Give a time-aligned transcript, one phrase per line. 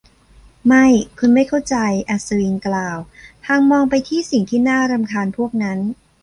[0.67, 0.85] ไม่
[1.17, 1.75] คุณไม่เข้าใจ
[2.09, 2.97] อัศวินกล่าว
[3.43, 5.79] พลางมองไปที่สิ่งที่น่ารำคาญเพวกนั้น